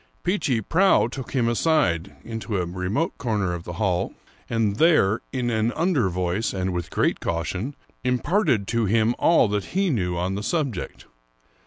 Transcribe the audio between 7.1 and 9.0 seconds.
caution, imparted to